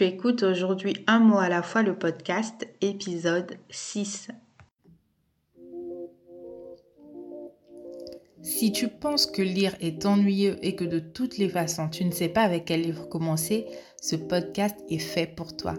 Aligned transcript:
Tu 0.00 0.06
écoutes 0.06 0.44
aujourd'hui 0.44 0.94
Un 1.06 1.18
mot 1.18 1.36
à 1.36 1.50
la 1.50 1.62
fois 1.62 1.82
le 1.82 1.94
podcast, 1.94 2.66
épisode 2.80 3.58
6. 3.68 4.28
Si 8.40 8.72
tu 8.72 8.88
penses 8.88 9.26
que 9.26 9.42
lire 9.42 9.76
est 9.82 10.06
ennuyeux 10.06 10.56
et 10.62 10.74
que 10.74 10.86
de 10.86 11.00
toutes 11.00 11.36
les 11.36 11.50
façons 11.50 11.90
tu 11.90 12.06
ne 12.06 12.12
sais 12.12 12.30
pas 12.30 12.40
avec 12.40 12.64
quel 12.64 12.80
livre 12.80 13.10
commencer, 13.10 13.66
ce 14.00 14.16
podcast 14.16 14.74
est 14.88 14.96
fait 14.96 15.26
pour 15.26 15.54
toi. 15.54 15.74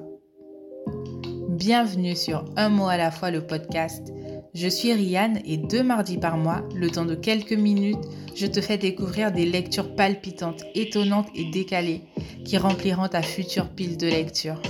Bienvenue 1.49 2.15
sur 2.15 2.45
Un 2.57 2.69
mot 2.69 2.89
à 2.89 2.97
la 2.97 3.09
fois 3.09 3.31
le 3.31 3.47
podcast. 3.47 4.13
Je 4.53 4.67
suis 4.67 4.91
Rianne 4.91 5.39
et 5.45 5.55
deux 5.55 5.81
mardis 5.81 6.17
par 6.17 6.35
mois, 6.37 6.67
le 6.75 6.89
temps 6.89 7.05
de 7.05 7.15
quelques 7.15 7.53
minutes, 7.53 8.03
je 8.35 8.45
te 8.45 8.59
fais 8.59 8.77
découvrir 8.77 9.31
des 9.31 9.45
lectures 9.45 9.95
palpitantes, 9.95 10.65
étonnantes 10.75 11.29
et 11.33 11.49
décalées 11.51 12.01
qui 12.43 12.57
rempliront 12.57 13.07
ta 13.07 13.21
future 13.21 13.69
pile 13.69 13.95
de 13.95 14.07
lecture. 14.07 14.61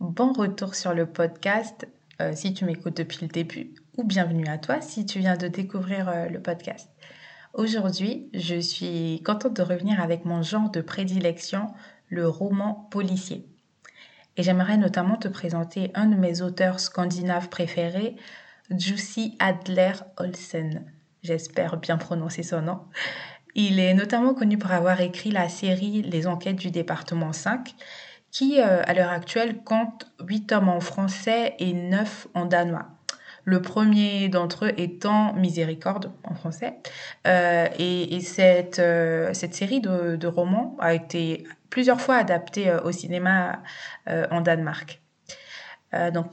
Bon 0.00 0.32
retour 0.32 0.74
sur 0.74 0.94
le 0.94 1.04
podcast 1.04 1.86
euh, 2.22 2.32
si 2.34 2.54
tu 2.54 2.64
m'écoutes 2.64 2.96
depuis 2.96 3.18
le 3.22 3.28
début 3.28 3.74
ou 3.98 4.04
bienvenue 4.04 4.46
à 4.46 4.56
toi 4.56 4.80
si 4.80 5.04
tu 5.04 5.18
viens 5.18 5.36
de 5.36 5.48
découvrir 5.48 6.08
euh, 6.08 6.28
le 6.28 6.40
podcast. 6.40 6.88
Aujourd'hui, 7.52 8.30
je 8.32 8.60
suis 8.60 9.22
contente 9.24 9.54
de 9.54 9.62
revenir 9.62 10.00
avec 10.00 10.24
mon 10.24 10.40
genre 10.40 10.70
de 10.70 10.80
prédilection, 10.80 11.66
le 12.08 12.28
roman 12.28 12.86
policier. 12.92 13.44
Et 14.36 14.44
j'aimerais 14.44 14.76
notamment 14.76 15.16
te 15.16 15.26
présenter 15.26 15.90
un 15.94 16.06
de 16.06 16.14
mes 16.14 16.42
auteurs 16.42 16.78
scandinaves 16.78 17.48
préférés, 17.48 18.14
Jussi 18.70 19.36
Adler 19.40 19.94
Olsen. 20.16 20.84
J'espère 21.24 21.76
bien 21.78 21.96
prononcer 21.96 22.44
son 22.44 22.62
nom. 22.62 22.78
Il 23.56 23.80
est 23.80 23.94
notamment 23.94 24.32
connu 24.32 24.56
pour 24.56 24.70
avoir 24.70 25.00
écrit 25.00 25.32
la 25.32 25.48
série 25.48 26.02
Les 26.02 26.28
enquêtes 26.28 26.56
du 26.56 26.70
département 26.70 27.32
5, 27.32 27.74
qui 28.30 28.60
euh, 28.60 28.82
à 28.84 28.94
l'heure 28.94 29.10
actuelle 29.10 29.64
compte 29.64 30.06
8 30.20 30.46
tomes 30.46 30.68
en 30.68 30.78
français 30.78 31.56
et 31.58 31.72
9 31.72 32.28
en 32.34 32.44
danois. 32.44 32.86
Le 33.44 33.62
premier 33.62 34.28
d'entre 34.28 34.66
eux 34.66 34.72
étant 34.76 35.32
Miséricorde 35.34 36.12
en 36.24 36.34
français. 36.34 36.74
Euh, 37.26 37.68
et, 37.78 38.20
cette, 38.20 38.78
euh, 38.78 39.32
cette 39.32 39.54
série 39.54 39.80
de, 39.80 40.26
romans 40.26 40.76
a 40.80 40.94
été 40.94 41.44
plusieurs 41.70 42.00
fois 42.00 42.16
adaptée 42.16 42.68
euh, 42.68 42.80
au 42.82 42.92
cinéma 42.92 43.62
en 44.30 44.40
Danemark. 44.40 45.00
donc 46.12 46.32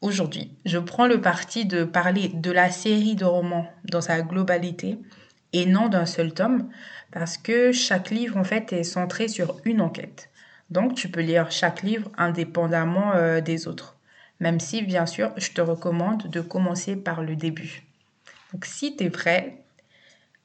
aujourd'hui, 0.00 0.52
je 0.64 0.78
prends 0.78 1.06
le 1.06 1.20
parti 1.20 1.64
de 1.64 1.84
parler 1.84 2.28
de 2.28 2.50
la 2.50 2.70
série 2.70 3.14
de 3.14 3.24
romans 3.24 3.66
dans 3.84 4.00
sa 4.00 4.20
globalité 4.22 4.98
et 5.52 5.66
non 5.66 5.88
d'un 5.88 6.06
seul 6.06 6.34
tome, 6.34 6.68
parce 7.12 7.38
que 7.38 7.72
chaque 7.72 8.10
livre 8.10 8.36
en 8.36 8.44
fait 8.44 8.72
est 8.72 8.82
centré 8.82 9.28
sur 9.28 9.56
une 9.64 9.80
enquête. 9.80 10.30
Donc 10.70 10.94
tu 10.94 11.08
peux 11.08 11.20
lire 11.20 11.50
chaque 11.50 11.82
livre 11.82 12.10
indépendamment 12.18 13.12
des 13.40 13.68
autres 13.68 13.96
même 14.40 14.60
si 14.60 14.82
bien 14.82 15.06
sûr 15.06 15.32
je 15.36 15.52
te 15.52 15.60
recommande 15.60 16.28
de 16.28 16.40
commencer 16.40 16.96
par 16.96 17.22
le 17.22 17.36
début. 17.36 17.84
Donc 18.52 18.64
si 18.64 18.96
tu 18.96 19.04
es 19.04 19.10
prêt, 19.10 19.64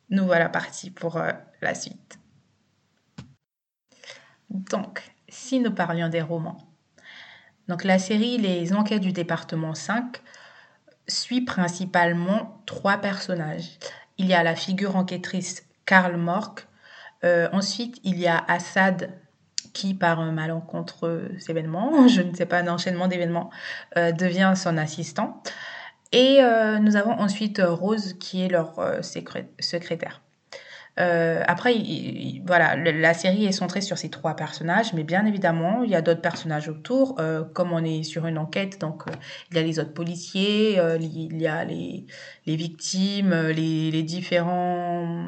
nous 0.10 0.26
voilà 0.26 0.50
partis 0.50 0.90
pour 0.90 1.18
euh, 1.18 1.32
la 1.62 1.76
suite. 1.76 2.20
Donc, 4.50 5.04
si 5.28 5.60
nous 5.60 5.72
parlions 5.72 6.10
des 6.10 6.24
romans. 6.24 6.58
Donc 7.68 7.84
la 7.84 8.00
série 8.00 8.40
Les 8.40 8.74
enquêtes 8.74 9.02
du 9.02 9.12
département 9.12 9.76
5 9.76 10.22
suit 11.08 11.42
principalement 11.42 12.62
trois 12.66 12.98
personnages. 12.98 13.78
Il 14.18 14.26
y 14.26 14.34
a 14.34 14.44
la 14.44 14.56
figure 14.56 14.96
enquêtrice 14.96 15.66
Karl 15.86 16.18
Mork, 16.18 16.68
euh, 17.24 17.48
ensuite 17.52 18.00
il 18.04 18.20
y 18.20 18.28
a 18.28 18.44
Assad 18.48 19.12
qui, 19.74 19.94
par 19.94 20.20
un 20.20 20.32
malencontreux 20.32 21.30
événement, 21.48 22.08
je 22.08 22.22
ne 22.22 22.34
sais 22.34 22.46
pas, 22.46 22.60
un 22.60 22.68
enchaînement 22.68 23.08
d'événements, 23.08 23.50
euh, 23.98 24.12
devient 24.12 24.54
son 24.56 24.78
assistant. 24.78 25.42
Et 26.12 26.42
euh, 26.42 26.80
nous 26.80 26.96
avons 26.96 27.12
ensuite 27.12 27.62
Rose, 27.64 28.16
qui 28.20 28.42
est 28.44 28.48
leur 28.48 28.80
euh, 28.80 29.02
secrétaire. 29.02 30.22
Euh, 31.00 31.42
après, 31.48 31.74
voilà, 32.46 32.76
la 32.76 33.14
série 33.14 33.46
est 33.46 33.52
centrée 33.54 33.82
sur 33.82 33.98
ces 33.98 34.10
trois 34.10 34.36
personnages, 34.36 34.94
mais 34.94 35.04
bien 35.04 35.26
évidemment, 35.26 35.84
il 35.84 35.90
y 35.90 35.96
a 35.96 36.02
d'autres 36.02 36.22
personnages 36.22 36.68
autour. 36.68 37.16
Euh, 37.20 37.44
comme 37.44 37.72
on 37.72 37.84
est 37.84 38.04
sur 38.04 38.26
une 38.28 38.38
enquête, 38.38 38.82
donc 38.82 39.08
euh, 39.08 39.12
il 39.52 39.58
y 39.58 39.60
a 39.60 39.64
les 39.64 39.80
autres 39.80 39.94
policiers, 39.94 40.80
il 41.00 41.42
y 41.42 41.48
a 41.48 41.64
les, 41.64 42.06
les 42.46 42.56
victimes, 42.56 43.34
les, 43.34 43.92
les, 43.92 44.04
différents, 44.04 45.26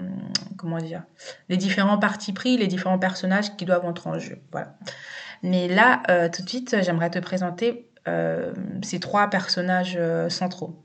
comment 0.58 0.78
dire, 0.78 1.04
les 1.48 1.58
différents 1.58 1.98
partis 1.98 2.34
pris, 2.34 2.58
les 2.58 2.68
différents 2.68 3.00
personnages 3.00 3.56
qui 3.56 3.66
doivent 3.66 3.86
entrer 3.86 4.10
en 4.10 4.20
jeu. 4.20 4.40
Voilà. 4.52 4.76
Mais 5.44 5.68
là, 5.68 6.04
tout 6.30 6.44
de 6.44 6.50
suite, 6.50 6.76
j'aimerais 6.82 7.10
te 7.10 7.20
présenter 7.20 7.90
ces 8.84 9.00
trois 9.00 9.30
personnages 9.30 9.98
centraux. 10.30 10.84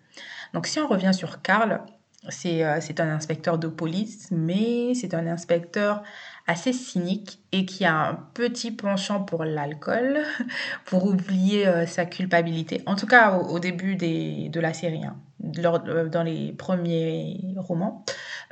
Donc, 0.54 0.66
si 0.66 0.78
on 0.80 0.86
revient 0.86 1.12
sur 1.12 1.42
Karl, 1.42 1.82
euh, 2.26 2.78
c'est 2.80 3.00
un 3.00 3.08
inspecteur 3.08 3.58
de 3.58 3.68
police, 3.68 4.28
mais 4.30 4.94
c'est 4.94 5.14
un 5.14 5.26
inspecteur 5.26 6.02
assez 6.46 6.72
cynique 6.72 7.40
et 7.52 7.64
qui 7.64 7.84
a 7.84 7.94
un 7.94 8.14
petit 8.34 8.70
penchant 8.70 9.22
pour 9.22 9.44
l'alcool, 9.44 10.22
pour 10.84 11.06
oublier 11.06 11.66
euh, 11.66 11.86
sa 11.86 12.04
culpabilité. 12.04 12.82
En 12.86 12.96
tout 12.96 13.06
cas, 13.06 13.38
au, 13.38 13.58
début 13.58 13.96
de 13.96 14.60
la 14.60 14.72
série, 14.72 15.04
hein, 15.04 15.16
euh, 15.58 16.08
dans 16.08 16.22
les 16.22 16.52
premiers 16.52 17.40
romans, 17.56 18.04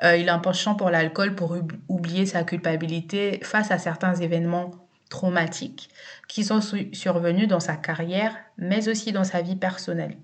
il 0.03 0.29
a 0.29 0.35
un 0.35 0.39
penchant 0.39 0.75
pour 0.75 0.91
l'alcool, 0.91 1.35
pour 1.35 1.57
oublier 1.89 2.27
sa 2.27 2.43
culpabilité 2.43 3.41
face 3.43 3.71
à 3.71 3.79
certains 3.79 4.15
événements 4.15 4.73
traumatiques 5.09 5.89
qui 6.29 6.43
sont 6.43 6.61
survenus 6.61 7.47
dans 7.47 7.61
sa 7.61 7.77
carrière, 7.77 8.35
mais 8.59 8.89
aussi 8.89 9.13
dans 9.13 9.25
sa 9.25 9.41
vie 9.41 9.57
personnelle. 9.57 10.17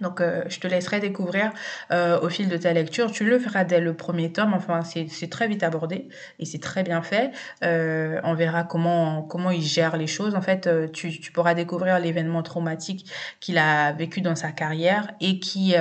Donc, 0.00 0.20
euh, 0.20 0.42
je 0.48 0.60
te 0.60 0.66
laisserai 0.66 1.00
découvrir 1.00 1.52
euh, 1.90 2.20
au 2.20 2.28
fil 2.28 2.48
de 2.48 2.56
ta 2.56 2.72
lecture. 2.72 3.10
Tu 3.10 3.24
le 3.24 3.38
feras 3.38 3.64
dès 3.64 3.80
le 3.80 3.94
premier 3.94 4.32
tome. 4.32 4.54
Enfin, 4.54 4.82
c'est 4.82 5.30
très 5.30 5.48
vite 5.48 5.62
abordé 5.62 6.08
et 6.38 6.44
c'est 6.44 6.60
très 6.60 6.82
bien 6.82 7.02
fait. 7.02 7.32
Euh, 7.62 8.20
on 8.24 8.34
verra 8.34 8.64
comment, 8.64 9.22
comment 9.22 9.50
il 9.50 9.62
gère 9.62 9.96
les 9.96 10.06
choses. 10.06 10.34
En 10.34 10.42
fait, 10.42 10.68
tu, 10.92 11.10
pourras 11.32 11.54
découvrir 11.54 11.98
l'événement 11.98 12.42
traumatique 12.42 13.10
qu'il 13.40 13.58
a 13.58 13.92
vécu 13.92 14.20
dans 14.20 14.36
sa 14.36 14.52
carrière 14.52 15.12
et 15.20 15.38
qui, 15.40 15.74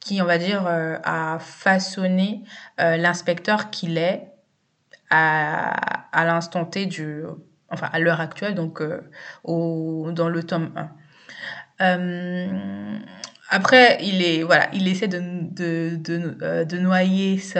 qui 0.00 0.22
on 0.22 0.24
va 0.24 0.38
dire, 0.38 0.66
a 0.66 1.38
façonné 1.38 2.42
l'inspecteur 2.78 3.70
qu'il 3.70 3.98
est 3.98 4.28
à, 5.10 6.06
à 6.12 6.24
l'instant 6.24 6.64
T 6.64 6.86
du... 6.86 7.22
Enfin, 7.70 7.88
à 7.90 7.98
l'heure 8.00 8.20
actuelle, 8.20 8.54
donc 8.54 8.82
au, 9.44 10.10
dans 10.12 10.28
le 10.28 10.42
tome 10.42 10.72
1. 10.76 10.90
Euh, 11.82 12.46
après, 13.50 13.98
il 14.00 14.22
est 14.22 14.42
voilà, 14.44 14.68
il 14.72 14.88
essaie 14.88 15.08
de 15.08 15.20
de, 15.20 15.96
de, 15.96 16.38
euh, 16.42 16.64
noyer 16.80 17.38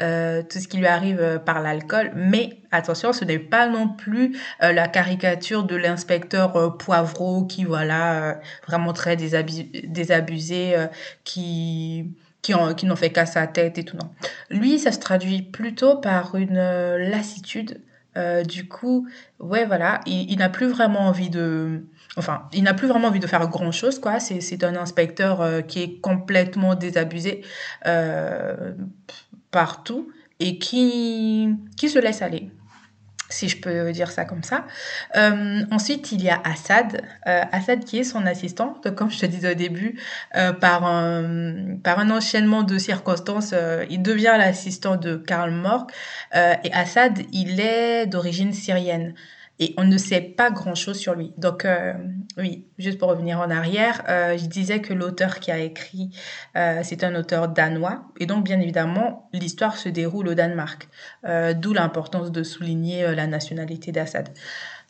euh, 0.00 0.42
tout 0.42 0.58
ce 0.58 0.68
qui 0.68 0.78
lui 0.78 0.86
arrive 0.86 1.42
par 1.44 1.60
l'alcool, 1.60 2.12
mais 2.14 2.60
attention, 2.70 3.12
ce 3.12 3.24
n'est 3.24 3.38
pas 3.38 3.66
non 3.66 3.88
plus 3.88 4.38
la 4.60 4.88
caricature 4.88 5.64
de 5.64 5.76
l'inspecteur 5.76 6.78
Poivreau 6.78 7.44
qui 7.44 7.64
voilà 7.64 8.40
vraiment 8.66 8.94
très 8.94 9.16
désabusé, 9.16 10.74
qui 11.24 12.14
qui, 12.40 12.54
qui 12.76 12.86
n'en 12.86 12.96
fait 12.96 13.10
qu'à 13.10 13.26
sa 13.26 13.46
tête 13.46 13.78
et 13.78 13.84
tout 13.84 13.96
non. 13.96 14.10
Lui, 14.48 14.78
ça 14.78 14.92
se 14.92 15.00
traduit 15.00 15.42
plutôt 15.42 15.96
par 15.96 16.36
une 16.36 16.54
lassitude. 16.96 17.82
Du 18.46 18.66
coup, 18.66 19.06
ouais 19.38 19.64
voilà, 19.64 20.00
il, 20.06 20.36
n'a 20.38 20.48
plus 20.48 20.66
vraiment 20.66 21.06
envie 21.06 21.30
de 21.30 21.84
Enfin, 22.18 22.48
il 22.52 22.64
n'a 22.64 22.74
plus 22.74 22.88
vraiment 22.88 23.08
envie 23.08 23.20
de 23.20 23.28
faire 23.28 23.46
grand-chose, 23.48 24.00
quoi. 24.00 24.18
C'est 24.18 24.64
un 24.64 24.74
inspecteur 24.74 25.40
euh, 25.40 25.60
qui 25.60 25.82
est 25.82 26.00
complètement 26.00 26.74
désabusé 26.74 27.42
euh, 27.86 28.72
partout 29.52 30.10
et 30.40 30.58
qui, 30.58 31.54
qui 31.76 31.88
se 31.88 31.98
laisse 32.00 32.20
aller 32.20 32.50
si 33.28 33.48
je 33.48 33.60
peux 33.60 33.92
dire 33.92 34.10
ça 34.10 34.24
comme 34.24 34.42
ça. 34.42 34.64
Euh, 35.16 35.62
ensuite, 35.70 36.12
il 36.12 36.22
y 36.22 36.30
a 36.30 36.40
Assad. 36.44 37.02
Assad 37.24 37.84
qui 37.84 37.98
est 37.98 38.04
son 38.04 38.26
assistant. 38.26 38.80
comme 38.96 39.10
je 39.10 39.18
te 39.18 39.26
disais 39.26 39.52
au 39.52 39.54
début, 39.54 39.98
par, 40.60 40.84
un, 40.84 41.76
par 41.82 41.98
un 41.98 42.10
enchaînement 42.10 42.62
de 42.62 42.78
circonstances, 42.78 43.54
il 43.90 44.02
devient 44.02 44.34
l'assistant 44.38 44.96
de 44.96 45.16
Karl 45.16 45.50
Mork. 45.50 45.90
et 46.34 46.72
Assad, 46.72 47.20
il 47.32 47.60
est 47.60 48.06
d'origine 48.06 48.52
syrienne 48.52 49.14
et 49.60 49.74
on 49.76 49.84
ne 49.84 49.98
sait 49.98 50.20
pas 50.20 50.50
grand-chose 50.50 50.98
sur 50.98 51.14
lui. 51.14 51.32
Donc 51.36 51.64
euh, 51.64 51.94
oui, 52.36 52.66
juste 52.78 52.98
pour 52.98 53.08
revenir 53.08 53.40
en 53.40 53.50
arrière, 53.50 54.04
euh, 54.08 54.38
je 54.38 54.46
disais 54.46 54.80
que 54.80 54.94
l'auteur 54.94 55.40
qui 55.40 55.50
a 55.50 55.58
écrit, 55.58 56.10
euh, 56.56 56.80
c'est 56.84 57.02
un 57.02 57.14
auteur 57.14 57.48
danois, 57.48 58.04
et 58.18 58.26
donc 58.26 58.44
bien 58.44 58.60
évidemment, 58.60 59.28
l'histoire 59.32 59.76
se 59.76 59.88
déroule 59.88 60.28
au 60.28 60.34
Danemark, 60.34 60.88
d'où 61.56 61.72
l'importance 61.72 62.30
de 62.30 62.42
souligner 62.42 63.14
la 63.14 63.26
nationalité 63.26 63.92
d'Assad. 63.92 64.28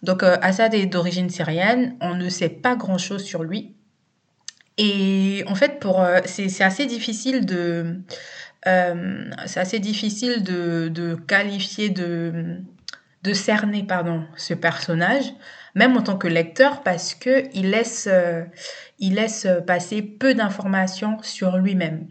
Donc 0.03 0.23
Assad 0.23 0.75
est 0.75 0.87
d'origine 0.87 1.31
syrienne, 1.31 1.97
on 2.00 2.14
ne 2.14 2.29
sait 2.29 2.49
pas 2.49 2.76
grand-chose 2.76 3.25
sur 3.25 3.43
lui, 3.43 3.75
Et 4.76 5.43
en 5.49 5.55
fait, 5.56 5.81
pour, 5.81 6.06
c'est 6.25 6.62
assez 6.62 6.87
difficile 6.87 7.44
de, 7.44 8.00
c'est 8.64 9.61
assez 9.61 9.81
difficile 9.81 10.43
de, 10.44 10.88
de 10.88 11.14
qualifier 11.14 11.88
de 11.91 12.62
de 13.23 13.32
cerner 13.32 13.82
pardon, 13.82 14.25
ce 14.37 14.55
personnage, 14.55 15.32
même 15.75 15.97
en 15.97 16.03
tant 16.03 16.17
que 16.17 16.29
lecteur, 16.29 16.82
parce 16.82 17.15
que 17.15 17.44
il 17.55 17.70
laisse, 17.70 18.09
euh, 18.11 18.44
il 18.99 19.15
laisse 19.15 19.47
passer 19.67 20.03
peu 20.03 20.35
d'informations 20.35 21.19
sur 21.23 21.56
lui-même. 21.59 22.09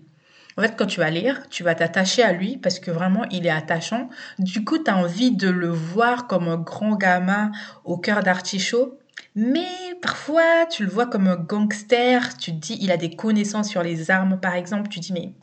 En 0.57 0.63
fait, 0.63 0.75
quand 0.75 0.88
tu 0.88 1.00
vas 1.00 1.12
lire, 1.12 1.48
tu 1.50 1.63
vas 1.63 1.75
t'attacher 1.75 2.24
à 2.24 2.33
lui 2.33 2.57
parce 2.57 2.80
que 2.80 2.89
vraiment, 2.89 3.25
il 3.30 3.45
est 3.45 3.51
attachant. 3.51 4.09
Du 4.39 4.63
coup, 4.63 4.80
tu 4.80 4.89
as 4.89 4.98
envie 4.98 5.31
de 5.31 5.50
le 5.50 5.69
voir 5.69 6.25
comme 6.25 6.48
un 6.48 6.57
grand 6.57 6.95
gamin 6.95 7.51
au 7.86 7.98
cœur 7.98 8.24
d'artichaut. 8.24 8.98
Mais 9.36 9.68
parfois, 10.01 10.65
tu 10.65 10.83
le 10.83 10.89
vois 10.89 11.06
comme 11.06 11.27
un 11.27 11.36
gangster. 11.36 12.36
Tu 12.39 12.53
te 12.53 12.57
dis, 12.57 12.77
il 12.81 12.92
a 12.92 12.98
des 12.98 13.15
connaissances 13.15 13.69
sur 13.69 13.83
les 13.83 14.10
armes, 14.10 14.39
par 14.39 14.56
exemple. 14.56 14.89
Tu 14.89 15.00
te 15.00 15.06
dis, 15.06 15.13
mais 15.13 15.33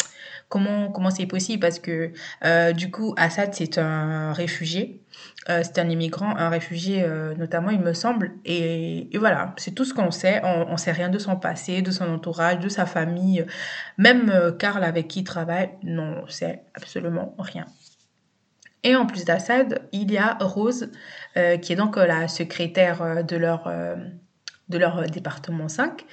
comment 0.55 0.89
comment 0.93 1.11
c'est 1.11 1.27
possible 1.27 1.59
Parce 1.59 1.81
que 1.81 2.13
euh, 2.45 2.73
du 2.73 2.93
coup, 2.93 3.13
Assad, 3.17 3.53
c'est 3.55 3.77
un 3.77 4.33
réfugié. 4.33 5.03
Euh, 5.49 5.63
c'est 5.65 5.81
un 5.81 5.89
immigrant, 5.89 6.37
un 6.37 6.49
réfugié 6.49 7.03
euh, 7.03 7.35
notamment, 7.35 7.71
il 7.71 7.81
me 7.81 7.93
semble. 7.93 8.33
Et, 8.45 9.11
voilà, 9.19 9.53
c'est 9.57 9.73
tout 9.73 9.85
ce 9.85 9.93
qu'on 9.93 10.13
sait. 10.13 10.41
On 10.45 10.77
sait 10.77 10.93
rien 10.93 11.09
de 11.09 11.19
son 11.19 11.35
passé, 11.35 11.83
de 11.83 11.91
son 11.91 12.09
entourage, 12.09 12.61
de 12.61 12.69
sa 12.69 12.87
famille. 12.87 13.45
Même 13.99 14.55
Karl 14.59 14.85
avec 14.85 15.09
qui 15.09 15.21
il 15.21 15.25
travaille, 15.25 15.71
non, 15.83 16.23
on 16.25 16.29
sait 16.29 16.63
absolument 16.75 17.35
rien. 17.39 17.67
Et 18.85 18.95
en 18.95 19.07
plus 19.07 19.25
d'Assad, 19.25 19.81
il 19.93 20.13
y 20.13 20.19
a 20.19 20.37
Rose, 20.41 20.91
qui 21.63 21.73
est 21.73 21.77
donc 21.77 21.97
la 21.97 22.29
secrétaire 22.29 23.25
de 23.25 23.37
leur, 23.37 23.69
de 24.69 24.79
leur 24.79 25.03
département 25.07 25.69
5. 25.69 26.05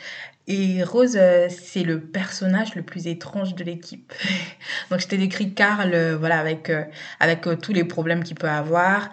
Et 0.48 0.84
Rose, 0.84 1.18
euh, 1.18 1.48
c'est 1.50 1.84
le 1.84 2.02
personnage 2.02 2.76
le 2.76 2.82
plus 2.82 3.08
étrange 3.08 3.56
de 3.56 3.64
l'équipe. 3.64 4.12
Donc 4.90 5.00
je 5.00 5.08
t'ai 5.08 5.18
décrit 5.18 5.54
Karl, 5.54 5.94
euh, 5.94 6.18
voilà, 6.18 6.40
avec, 6.40 6.70
euh, 6.70 6.84
avec 7.20 7.48
tous 7.62 7.74
les 7.74 7.84
problèmes 7.84 8.24
qu'il 8.24 8.38
peut 8.38 8.50
avoir. 8.50 9.10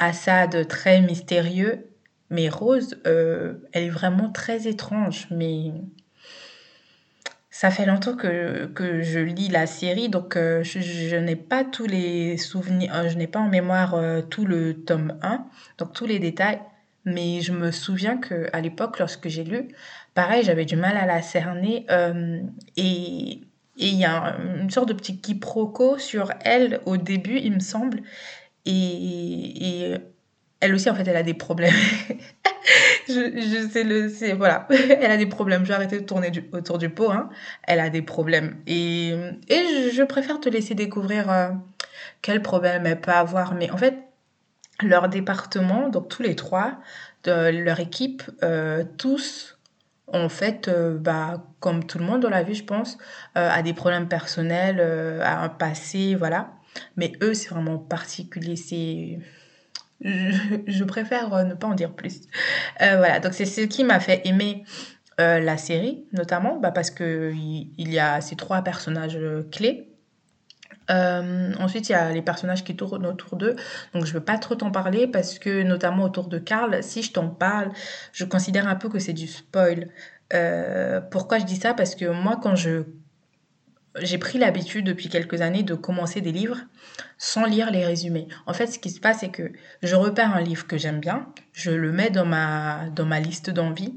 Assad, 0.00 0.66
très 0.68 1.00
mystérieux. 1.00 1.86
Mais 2.30 2.48
Rose, 2.48 2.96
elle 3.04 3.58
est 3.72 3.90
vraiment 3.90 4.30
très 4.30 4.66
étrange. 4.66 5.26
Mais 5.30 5.72
ça 7.50 7.70
fait 7.70 7.86
longtemps 7.86 8.16
que, 8.16 8.66
que 8.66 9.02
je 9.02 9.20
lis 9.20 9.48
la 9.48 9.66
série, 9.66 10.08
donc 10.08 10.34
je, 10.36 10.80
je 10.80 11.16
n'ai 11.16 11.36
pas 11.36 11.62
tous 11.64 11.86
les 11.86 12.36
souvenirs, 12.36 13.08
je 13.08 13.16
n'ai 13.16 13.28
pas 13.28 13.38
en 13.38 13.48
mémoire 13.48 13.96
tout 14.30 14.44
le 14.44 14.74
tome 14.74 15.16
1, 15.22 15.46
donc 15.78 15.92
tous 15.92 16.06
les 16.06 16.18
détails. 16.18 16.60
Mais 17.04 17.40
je 17.40 17.52
me 17.52 17.70
souviens 17.70 18.16
que 18.16 18.48
à 18.52 18.60
l'époque, 18.60 18.98
lorsque 18.98 19.28
j'ai 19.28 19.44
lu, 19.44 19.68
pareil, 20.14 20.42
j'avais 20.42 20.64
du 20.64 20.76
mal 20.76 20.96
à 20.96 21.06
la 21.06 21.22
cerner. 21.22 21.86
Euh, 21.90 22.40
et 22.76 23.40
il 23.76 23.94
y 23.94 24.04
a 24.04 24.36
une 24.60 24.70
sorte 24.70 24.88
de 24.88 24.94
petit 24.94 25.20
quiproquo 25.20 25.98
sur 25.98 26.32
elle 26.40 26.80
au 26.86 26.96
début, 26.96 27.38
il 27.38 27.52
me 27.52 27.60
semble. 27.60 28.02
Et, 28.66 29.94
elle 30.60 30.74
aussi, 30.74 30.88
en 30.88 30.94
fait, 30.94 31.06
elle 31.06 31.16
a 31.16 31.22
des 31.22 31.34
problèmes. 31.34 31.74
je, 33.08 33.68
sais 33.70 33.84
le 33.84 34.08
c'est 34.08 34.32
voilà 34.32 34.66
elle 34.70 35.10
a 35.10 35.18
des 35.18 35.26
problèmes 35.26 35.64
je 35.64 35.68
vais 35.68 35.74
arrêter 35.74 36.00
de 36.00 36.06
tourner 36.06 36.32
autour 36.52 36.78
du 36.78 36.88
pot 36.88 37.10
hein. 37.10 37.28
elle 37.64 37.78
a 37.78 37.90
des 37.90 38.00
problèmes 38.00 38.56
et, 38.66 39.10
et 39.48 39.90
je, 39.92 40.02
préfère 40.02 40.40
te 40.40 40.48
laisser 40.48 40.74
découvrir 40.74 41.30
euh, 41.30 41.50
quel 42.22 42.40
problème 42.40 42.86
elle 42.86 43.00
peut 43.00 43.10
avoir 43.10 43.54
mais 43.54 43.70
en 43.70 43.76
fait 43.76 44.03
leur 44.82 45.08
département 45.08 45.88
donc 45.88 46.08
tous 46.08 46.22
les 46.22 46.34
trois 46.34 46.78
de 47.22 47.50
leur 47.50 47.80
équipe 47.80 48.22
euh, 48.42 48.84
tous 48.98 49.54
en 50.12 50.28
fait, 50.28 50.68
euh, 50.68 50.96
bah, 50.98 51.44
comme 51.60 51.84
tout 51.84 51.98
le 51.98 52.04
monde 52.04 52.20
dans 52.20 52.30
la 52.30 52.42
vie, 52.42 52.54
je 52.54 52.64
pense, 52.64 52.98
euh, 53.36 53.48
a 53.50 53.62
des 53.62 53.72
problèmes 53.72 54.08
personnels, 54.08 54.78
euh, 54.80 55.20
a 55.22 55.42
un 55.42 55.48
passé, 55.48 56.14
voilà. 56.14 56.52
Mais 56.96 57.12
eux, 57.22 57.34
c'est 57.34 57.48
vraiment 57.48 57.78
particulier. 57.78 58.56
C'est 58.56 59.18
je, 60.00 60.84
préfère 60.84 61.44
ne 61.44 61.54
pas 61.54 61.68
en 61.68 61.74
dire 61.74 61.92
plus. 61.92 62.22
voilà, 62.78 63.20
donc 63.20 63.32
c'est 63.32 63.46
ce 63.46 63.62
qui 63.62 63.84
m'a 63.84 64.00
fait 64.00 64.26
aimer 64.26 64.64
la 65.18 65.56
série, 65.56 66.04
notamment 66.12 66.58
bah, 66.58 66.72
parce 66.72 66.90
qu'il 66.90 67.70
il 67.78 67.92
y 67.92 67.98
a 67.98 68.20
ces 68.20 68.36
trois 68.36 68.62
personnages 68.62 69.18
clés. 69.52 69.93
Ensuite, 70.88 71.88
il 71.88 71.92
y 71.92 71.94
a 71.94 72.10
les 72.12 72.22
personnages 72.22 72.64
qui 72.64 72.76
tournent 72.76 73.06
autour 73.06 73.36
d'eux. 73.36 73.56
Donc, 73.94 74.04
je 74.04 74.10
ne 74.10 74.14
veux 74.18 74.24
pas 74.24 74.38
trop 74.38 74.54
t'en 74.54 74.70
parler 74.70 75.06
parce 75.06 75.38
que, 75.38 75.62
notamment 75.62 76.04
autour 76.04 76.28
de 76.28 76.38
Karl, 76.38 76.82
si 76.82 77.02
je 77.02 77.12
t'en 77.12 77.28
parle, 77.28 77.70
je 78.12 78.24
considère 78.24 78.68
un 78.68 78.76
peu 78.76 78.88
que 78.88 78.98
c'est 78.98 79.12
du 79.12 79.26
spoil. 79.26 79.88
Euh, 80.32 81.00
pourquoi 81.00 81.38
je 81.38 81.44
dis 81.44 81.56
ça? 81.56 81.74
Parce 81.74 81.94
que 81.94 82.06
moi, 82.06 82.38
quand 82.42 82.56
je 82.56 82.84
j'ai 84.00 84.18
pris 84.18 84.38
l'habitude 84.38 84.84
depuis 84.84 85.08
quelques 85.08 85.40
années 85.40 85.62
de 85.62 85.74
commencer 85.74 86.20
des 86.20 86.32
livres 86.32 86.58
sans 87.16 87.44
lire 87.44 87.70
les 87.70 87.86
résumés. 87.86 88.26
En 88.46 88.52
fait, 88.52 88.66
ce 88.66 88.78
qui 88.78 88.90
se 88.90 89.00
passe, 89.00 89.20
c'est 89.20 89.28
que 89.28 89.52
je 89.82 89.94
repère 89.94 90.34
un 90.34 90.40
livre 90.40 90.66
que 90.66 90.76
j'aime 90.76 90.98
bien, 91.00 91.28
je 91.52 91.70
le 91.70 91.92
mets 91.92 92.10
dans 92.10 92.24
ma, 92.24 92.88
dans 92.94 93.06
ma 93.06 93.20
liste 93.20 93.50
d'envie. 93.50 93.94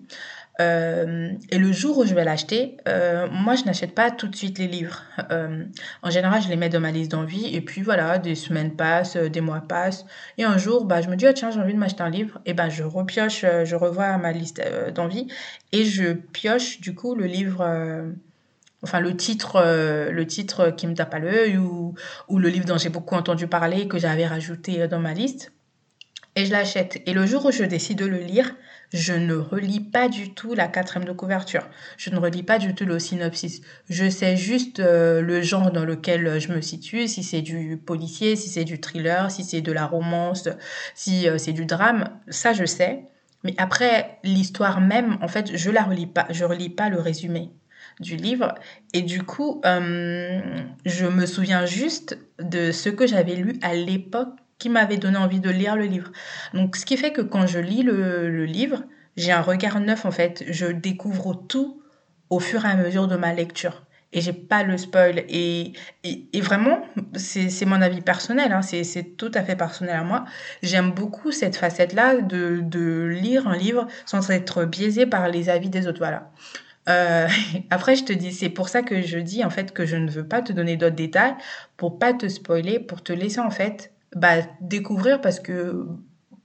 Euh, 0.60 1.30
et 1.50 1.58
le 1.60 1.72
jour 1.72 2.00
où 2.00 2.06
je 2.06 2.16
vais 2.16 2.24
l'acheter, 2.24 2.78
euh, 2.88 3.28
moi 3.30 3.56
je 3.56 3.66
n'achète 3.66 3.94
pas 3.94 4.10
tout 4.10 4.28
de 4.28 4.36
suite 4.36 4.58
les 4.58 4.68
livres. 4.68 5.04
Euh, 5.32 5.64
en 6.02 6.10
général, 6.10 6.42
je 6.42 6.50
les 6.50 6.56
mets 6.56 6.70
dans 6.70 6.80
ma 6.80 6.92
liste 6.92 7.12
d'envie 7.12 7.54
et 7.56 7.62
puis 7.62 7.82
voilà, 7.82 8.18
des 8.18 8.36
semaines 8.36 8.76
passent, 8.76 9.18
des 9.18 9.42
mois 9.42 9.62
passent 9.62 10.06
et 10.38 10.44
un 10.44 10.58
jour, 10.58 10.86
bah 10.86 11.02
je 11.02 11.10
me 11.10 11.16
dis 11.16 11.26
oh, 11.28 11.34
tiens 11.34 11.52
j'ai 11.52 11.60
envie 11.60 11.74
de 11.74 11.80
m'acheter 11.80 12.02
un 12.02 12.10
livre 12.10 12.40
et 12.46 12.54
ben 12.54 12.70
je 12.70 12.84
repioche, 12.84 13.42
je 13.42 13.76
revois 13.76 14.18
ma 14.18 14.32
liste 14.32 14.62
d'envie 14.96 15.28
et 15.72 15.86
je 15.86 16.14
pioche 16.14 16.82
du 16.82 16.96
coup 16.96 17.16
le 17.16 17.26
livre. 17.26 17.64
Enfin, 18.84 19.00
le 19.00 19.18
titre, 19.18 19.60
le 20.12 20.28
titre 20.28 20.70
qui 20.70 20.86
me 20.86 20.94
tape 20.94 21.14
à 21.14 21.20
l'œil 21.20 21.58
ou, 21.58 21.96
ou 22.28 22.38
le 22.38 22.48
livre 22.48 22.66
dont 22.66 22.78
j'ai 22.78 22.90
beaucoup 22.90 23.16
entendu 23.16 23.48
parler 23.48 23.88
que 23.88 23.98
j'avais 23.98 24.28
rajouté 24.28 24.88
dans 24.88 25.00
ma 25.00 25.14
liste 25.14 25.52
et 26.38 26.46
je 26.46 26.52
l'achète. 26.52 27.02
Et 27.08 27.14
le 27.14 27.26
jour 27.26 27.46
où 27.46 27.52
je 27.52 27.64
décide 27.64 27.98
de 27.98 28.06
le 28.06 28.20
lire, 28.20 28.56
je 28.94 29.14
ne 29.14 29.34
relis 29.34 29.80
pas 29.80 30.08
du 30.08 30.36
tout 30.36 30.54
la 30.54 30.68
quatrième 30.68 31.08
de 31.08 31.12
couverture. 31.12 31.68
Je 31.98 32.12
ne 32.12 32.20
relis 32.20 32.44
pas 32.44 32.60
du 32.60 32.76
tout 32.76 32.86
le 32.86 33.00
synopsis. 33.00 33.62
Je 33.90 34.08
sais 34.08 34.38
juste 34.38 34.80
euh, 34.80 35.20
le 35.20 35.42
genre 35.42 35.72
dans 35.72 35.84
lequel 35.84 36.40
je 36.40 36.54
me 36.54 36.62
situe, 36.62 37.08
si 37.08 37.24
c'est 37.24 37.42
du 37.42 37.82
policier, 37.84 38.36
si 38.36 38.50
c'est 38.50 38.66
du 38.66 38.80
thriller, 38.80 39.32
si 39.32 39.44
c'est 39.44 39.62
de 39.62 39.72
la 39.72 39.88
romance, 39.88 40.48
si 40.94 41.28
euh, 41.28 41.40
c'est 41.40 41.54
du 41.54 41.66
drame. 41.66 42.08
Ça, 42.30 42.54
je 42.54 42.66
sais. 42.66 43.06
Mais 43.44 43.56
après, 43.58 44.20
l'histoire 44.24 44.80
même, 44.80 45.18
en 45.24 45.28
fait, 45.28 45.58
je 45.58 45.72
la 45.72 45.84
relis 45.84 46.06
pas. 46.06 46.28
Je 46.30 46.46
relis 46.46 46.70
pas 46.70 46.90
le 46.90 47.00
résumé 47.00 47.50
du 48.00 48.16
livre. 48.16 48.54
Et 48.94 49.02
du 49.02 49.24
coup, 49.24 49.60
euh, 49.66 50.40
je 50.86 51.08
me 51.08 51.26
souviens 51.26 51.66
juste 51.66 52.20
de 52.40 52.72
ce 52.72 52.90
que 52.90 53.08
j'avais 53.08 53.36
lu 53.36 53.58
à 53.64 53.74
l'époque 53.74 54.38
qui 54.60 54.70
m'avait 54.70 54.98
donné 54.98 55.18
envie 55.18 55.40
de 55.40 55.50
lire 55.50 55.76
le 55.76 55.86
livre. 55.86 56.12
Donc, 56.54 56.76
ce 56.76 56.86
qui 56.86 56.98
fait 56.98 57.12
que 57.12 57.22
quand 57.22 57.48
je 57.48 57.60
lis 57.60 57.84
le, 57.84 58.46
livre, 58.46 58.84
j'ai 59.16 59.32
un 59.32 59.42
regard 59.42 59.80
neuf 59.80 60.06
en 60.06 60.12
fait. 60.12 60.44
Je 60.48 60.68
découvre 60.68 61.34
tout 61.34 61.82
au 62.30 62.40
fur 62.40 62.66
et 62.66 62.70
à 62.70 62.76
mesure 62.76 63.08
de 63.08 63.16
ma 63.16 63.34
lecture. 63.34 63.84
Et 64.14 64.22
j'ai 64.22 64.34
pas 64.34 64.64
le 64.64 64.78
spoil. 64.78 65.26
Et, 65.28 65.74
et, 66.04 66.42
vraiment, 66.42 66.82
c'est 67.16 67.66
mon 67.66 67.82
avis 67.82 68.02
personnel, 68.02 68.54
hein. 68.54 68.62
c'est 68.62 69.18
tout 69.18 69.32
à 69.34 69.44
fait 69.44 69.58
personnel 69.58 69.96
à 69.96 70.04
moi. 70.04 70.24
J'aime 70.64 70.92
beaucoup 70.92 71.32
cette 71.32 71.58
facette-là 71.58 72.22
de, 72.22 72.62
de 72.64 73.06
lire 73.06 73.48
un 73.48 73.58
livre 73.58 73.88
sans 74.06 74.32
être 74.32 74.64
biaisé 74.64 75.06
par 75.06 75.28
les 75.28 75.50
avis 75.50 75.70
des 75.70 75.88
autres. 75.88 76.00
Voilà. 76.00 76.32
Euh, 76.88 77.28
après, 77.70 77.96
je 77.96 78.06
te 78.06 78.14
dis, 78.14 78.32
c'est 78.32 78.50
pour 78.50 78.70
ça 78.70 78.82
que 78.82 79.02
je 79.02 79.20
dis 79.20 79.44
en 79.44 79.50
fait 79.50 79.74
que 79.74 79.86
je 79.86 79.98
ne 79.98 80.10
veux 80.10 80.28
pas 80.28 80.42
te 80.42 80.54
donner 80.54 80.78
d'autres 80.78 80.96
détails 80.96 81.36
pour 81.76 82.00
pas 82.00 82.14
te 82.14 82.28
spoiler, 82.28 82.80
pour 82.80 83.04
te 83.04 83.14
laisser 83.14 83.40
en 83.40 83.52
fait 83.52 83.92
bah, 84.18 84.38
découvrir 84.62 85.22
parce 85.22 85.40
que 85.40 85.86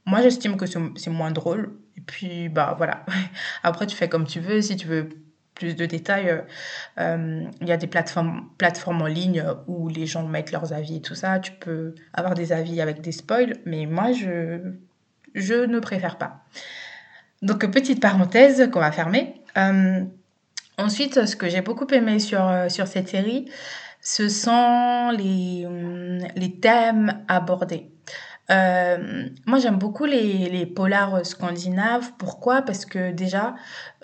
moi 0.07 0.23
j'estime 0.23 0.57
que 0.57 0.67
c'est 0.67 1.11
moins 1.11 1.31
drôle. 1.31 1.73
Et 1.97 2.01
puis 2.01 2.49
bah 2.49 2.75
voilà. 2.77 3.05
Après 3.63 3.87
tu 3.87 3.97
fais 3.97 4.09
comme 4.09 4.27
tu 4.27 4.41
veux. 4.41 4.63
Si 4.63 4.77
tu 4.77 4.87
veux 4.87 5.09
plus 5.55 5.77
de 5.77 5.87
détails, 5.87 6.31
euh, 6.31 6.41
euh, 6.99 7.45
il 7.61 7.69
y 7.69 7.73
a 7.73 7.77
des 7.77 7.87
plateformes, 7.87 8.49
plateformes 8.59 9.03
en 9.03 9.07
ligne 9.07 9.45
où 9.67 9.89
les 9.89 10.07
gens 10.07 10.27
mettent 10.27 10.53
leurs 10.53 10.73
avis 10.73 10.97
et 10.97 11.01
tout 11.01 11.15
ça. 11.15 11.39
Tu 11.39 11.53
peux 11.53 11.95
avoir 12.13 12.35
des 12.35 12.53
avis 12.53 12.81
avec 12.81 13.01
des 13.01 13.13
spoils, 13.13 13.55
mais 13.65 13.87
moi 13.87 14.13
je, 14.13 14.73
je 15.35 15.55
ne 15.55 15.79
préfère 15.79 16.19
pas. 16.19 16.45
Donc 17.43 17.67
petite 17.71 18.01
parenthèse 18.01 18.71
qu'on 18.71 18.81
va 18.81 18.93
fermer. 18.93 19.35
Euh, 19.57 20.03
ensuite, 20.79 21.27
ce 21.27 21.37
que 21.37 21.49
j'ai 21.49 21.61
beaucoup 21.61 21.87
aimé 21.89 22.19
sur, 22.19 22.51
sur 22.69 22.87
cette 22.87 23.09
série, 23.09 23.51
ce 24.03 24.29
sont 24.29 25.11
les, 25.17 25.65
hum, 25.65 26.19
les 26.37 26.61
thèmes 26.61 27.25
abordés. 27.29 27.89
Euh, 28.51 29.29
moi, 29.47 29.59
j'aime 29.61 29.79
beaucoup 29.79 30.05
les, 30.05 30.49
les, 30.51 30.67
polars 30.67 31.25
scandinaves. 31.25 32.11
Pourquoi? 32.19 32.63
Parce 32.63 32.85
que 32.85 33.13
déjà, 33.13 33.55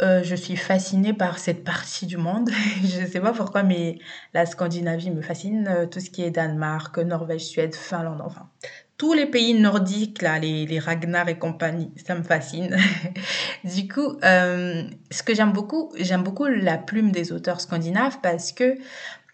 euh, 0.00 0.22
je 0.22 0.34
suis 0.36 0.56
fascinée 0.56 1.12
par 1.12 1.38
cette 1.38 1.64
partie 1.64 2.06
du 2.06 2.16
monde. 2.16 2.48
je 2.84 3.00
ne 3.00 3.06
sais 3.06 3.20
pas 3.20 3.32
pourquoi, 3.32 3.64
mais 3.64 3.98
la 4.34 4.46
Scandinavie 4.46 5.10
me 5.10 5.22
fascine. 5.22 5.68
Euh, 5.68 5.86
tout 5.86 6.00
ce 6.00 6.08
qui 6.08 6.22
est 6.22 6.30
Danemark, 6.30 6.96
Norvège, 6.98 7.42
Suède, 7.42 7.74
Finlande, 7.74 8.22
enfin, 8.24 8.48
tous 8.96 9.12
les 9.12 9.26
pays 9.26 9.54
nordiques, 9.54 10.22
là, 10.22 10.38
les, 10.38 10.66
les 10.66 10.78
Ragnar 10.78 11.28
et 11.28 11.38
compagnie, 11.38 11.92
ça 12.06 12.14
me 12.14 12.22
fascine. 12.22 12.76
du 13.64 13.86
coup, 13.88 14.18
ce 14.22 15.22
que 15.24 15.34
j'aime 15.34 15.52
beaucoup, 15.52 15.92
j'aime 15.98 16.22
beaucoup 16.22 16.46
la 16.46 16.78
plume 16.78 17.12
des 17.12 17.32
auteurs 17.32 17.60
scandinaves 17.60 18.18
parce 18.22 18.52
que 18.52 18.76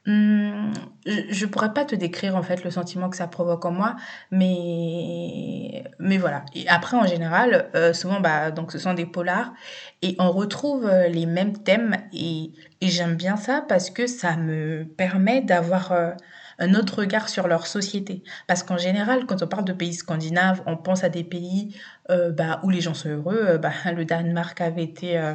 hum, 0.07 0.73
je 1.07 1.47
pourrais 1.47 1.73
pas 1.73 1.85
te 1.85 1.95
décrire 1.95 2.37
en 2.37 2.43
fait 2.43 2.65
le 2.65 2.71
sentiment 2.71 3.09
que 3.11 3.17
ça 3.17 3.27
provoque 3.27 3.65
en 3.65 3.71
moi, 3.73 3.97
mais, 4.31 5.85
mais 5.99 6.19
voilà. 6.19 6.45
Et 6.55 6.69
après, 6.69 6.97
en 6.97 7.07
général, 7.07 7.71
euh, 7.75 7.93
souvent, 7.93 8.21
bah, 8.21 8.51
donc, 8.51 8.73
ce 8.73 8.79
sont 8.79 8.95
des 8.95 9.07
polars 9.07 9.53
et 10.03 10.17
on 10.19 10.31
retrouve 10.31 10.87
euh, 10.87 11.09
les 11.09 11.27
mêmes 11.27 11.57
thèmes 11.63 11.97
et, 12.13 12.53
et 12.81 12.89
j'aime 12.89 13.17
bien 13.17 13.37
ça 13.37 13.65
parce 13.69 13.91
que 13.91 14.07
ça 14.07 14.37
me 14.37 14.85
permet 14.85 15.41
d'avoir 15.41 15.93
un 16.59 16.75
autre 16.75 16.99
regard 17.01 17.29
sur 17.29 17.49
leur 17.49 17.67
société. 17.67 18.23
Parce 18.47 18.63
qu'en 18.63 18.79
général, 18.79 19.27
quand 19.27 19.43
on 19.43 19.47
parle 19.47 19.65
de 19.65 19.73
pays 19.73 19.95
scandinaves, 19.95 20.63
on 20.67 20.77
pense 20.77 21.05
à 21.05 21.09
des 21.09 21.25
pays 21.25 21.77
euh, 22.11 22.31
bah, 22.31 22.61
où 22.63 22.71
les 22.71 22.81
gens 22.81 22.95
sont 22.95 23.09
heureux. 23.09 23.45
Euh, 23.47 23.59
bah, 23.59 23.73
le 23.97 24.05
Danemark 24.05 24.61
avait 24.61 24.85
été 24.85 25.19
euh, 25.19 25.35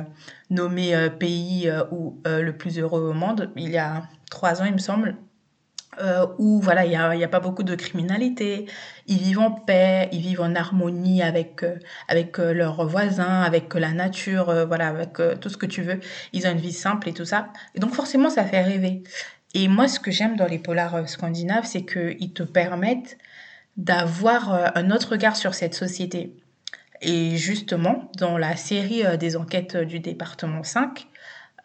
nommé 0.50 1.10
pays 1.20 1.72
où, 1.92 2.22
le 2.26 2.52
plus 2.52 2.80
heureux 2.80 3.02
au 3.02 3.14
monde 3.14 3.52
il 3.56 3.70
y 3.70 3.78
a 3.78 4.04
trois 4.30 4.62
ans, 4.62 4.66
il 4.66 4.74
me 4.74 4.78
semble. 4.78 5.16
où 6.38 6.62
voilà, 6.62 6.86
il 6.86 6.90
n'y 7.18 7.24
a, 7.24 7.28
pas 7.28 7.40
beaucoup 7.40 7.64
de 7.64 7.76
criminalité, 7.76 8.66
ils 9.08 9.18
vivent 9.18 9.40
en 9.40 9.52
paix, 9.52 10.08
ils 10.12 10.22
vivent 10.22 10.42
en 10.42 10.56
harmonie 10.56 11.22
avec, 11.22 11.66
avec 12.08 12.38
leurs 12.38 12.88
voisins, 12.88 13.42
avec 13.42 13.74
la 13.74 13.92
nature, 13.92 14.66
voilà, 14.68 14.88
avec 14.88 15.14
tout 15.42 15.50
ce 15.50 15.58
que 15.58 15.66
tu 15.66 15.82
veux. 15.82 16.00
Ils 16.34 16.48
ont 16.48 16.52
une 16.52 16.58
vie 16.58 16.74
simple 16.74 17.10
et 17.10 17.14
tout 17.14 17.26
ça. 17.26 17.50
Et 17.76 17.80
donc 17.80 17.94
forcément, 17.94 18.30
ça 18.30 18.46
fait 18.46 18.62
rêver. 18.62 19.04
Et 19.54 19.68
moi, 19.68 19.88
ce 19.88 20.00
que 20.00 20.12
j'aime 20.12 20.36
dans 20.36 20.46
les 20.46 20.60
polars 20.60 20.96
euh, 20.96 21.06
scandinaves, 21.06 21.66
c'est 21.66 21.84
qu'ils 21.84 22.34
te 22.34 22.44
permettent 22.44 23.18
d'avoir 23.78 24.54
euh, 24.54 24.68
un 24.76 24.92
autre 24.92 25.12
regard 25.12 25.36
sur 25.36 25.54
cette 25.54 25.74
société. 25.74 26.36
Et 27.02 27.38
justement, 27.38 28.12
dans 28.18 28.38
la 28.38 28.56
série 28.56 29.06
euh, 29.06 29.18
des 29.18 29.36
enquêtes 29.38 29.78
du 29.78 30.00
département 30.00 30.64
5, 30.64 31.08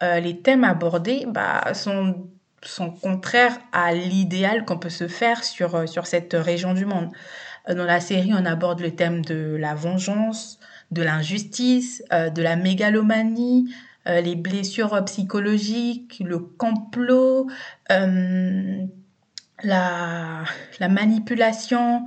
les 0.01 0.41
thèmes 0.41 0.65
abordés 0.65 1.25
bah, 1.25 1.73
sont, 1.73 2.27
sont 2.61 2.91
contraires 2.91 3.57
à 3.71 3.93
l'idéal 3.93 4.65
qu'on 4.65 4.77
peut 4.77 4.89
se 4.89 5.07
faire 5.07 5.41
sur, 5.45 5.87
sur 5.87 6.05
cette 6.05 6.33
région 6.33 6.73
du 6.73 6.85
monde. 6.85 7.11
Dans 7.67 7.85
la 7.85 8.01
série, 8.01 8.33
on 8.33 8.45
aborde 8.45 8.81
le 8.81 8.93
thème 8.93 9.23
de 9.23 9.55
la 9.57 9.73
vengeance, 9.73 10.59
de 10.91 11.01
l'injustice, 11.01 12.03
de 12.11 12.41
la 12.41 12.57
mégalomanie, 12.57 13.73
euh, 14.07 14.21
les 14.21 14.35
blessures 14.35 15.03
psychologiques, 15.05 16.21
le 16.23 16.39
complot, 16.39 17.47
euh, 17.91 18.85
la, 19.63 20.43
la, 20.79 20.87
manipulation. 20.87 22.05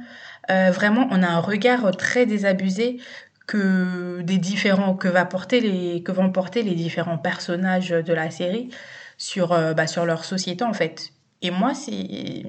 Euh, 0.51 0.71
vraiment, 0.71 1.09
on 1.11 1.23
a 1.23 1.29
un 1.29 1.41
regard 1.41 1.91
très 1.97 2.27
désabusé 2.27 3.01
que 3.47 4.21
des 4.23 4.39
différents 4.39 4.95
que 4.95 5.09
va 5.09 5.25
porter 5.25 5.61
les 5.61 6.03
que 6.03 6.13
vont 6.13 6.31
porter 6.31 6.63
les 6.63 6.75
différents 6.75 7.19
personnages 7.19 7.91
de 7.91 8.13
la 8.13 8.31
série 8.31 8.69
sur 9.17 9.49
bah, 9.49 9.87
sur 9.87 10.05
leur 10.05 10.25
société 10.25 10.65
en 10.65 10.75
fait. 10.75 11.13
Et 11.43 11.51
moi, 11.51 11.73
c'est 11.75 12.45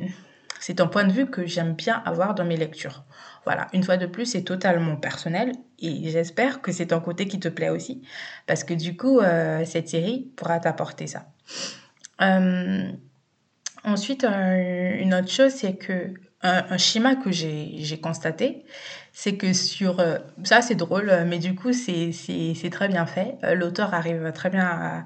c'est 0.60 0.82
un 0.82 0.88
point 0.88 1.06
de 1.06 1.12
vue 1.12 1.28
que 1.28 1.46
j'aime 1.46 1.74
bien 1.74 2.02
avoir 2.06 2.36
dans 2.36 2.46
mes 2.46 2.58
lectures. 2.58 3.04
Voilà, 3.46 3.68
une 3.74 3.84
fois 3.84 3.98
de 3.98 4.06
plus, 4.06 4.26
c'est 4.26 4.44
totalement 4.44 4.98
personnel 4.98 5.54
et 5.80 6.10
j'espère 6.10 6.62
que 6.62 6.72
c'est 6.72 6.94
un 6.94 7.00
côté 7.00 7.28
qui 7.28 7.40
te 7.40 7.48
plaît 7.48 7.70
aussi 7.70 8.02
parce 8.46 8.64
que 8.64 8.74
du 8.74 8.98
coup, 8.98 9.20
euh, 9.20 9.64
cette 9.66 9.90
série 9.90 10.32
pourra 10.36 10.60
t'apporter 10.60 11.08
ça. 11.08 11.28
Euh, 12.22 12.92
ensuite, 13.84 14.26
euh, 14.26 14.98
une 15.00 15.14
autre 15.14 15.32
chose, 15.32 15.54
c'est 15.54 15.76
que 15.76 16.14
un, 16.42 16.78
schéma 16.78 17.16
que 17.16 17.32
j'ai 17.32 18.00
constaté, 18.02 18.66
c'est 19.12 19.36
que 19.36 19.52
sur... 19.52 19.98
ça, 20.44 20.62
c'est 20.62 20.76
drôle, 20.76 21.12
mais 21.28 21.38
du 21.38 21.54
coup, 21.54 21.74
c'est 21.74 22.70
très 22.72 22.88
bien 22.88 23.06
fait. 23.06 23.38
L'auteur 23.56 23.94
arrive 23.94 24.32
très 24.34 24.50
bien 24.50 24.66
à, 24.66 25.06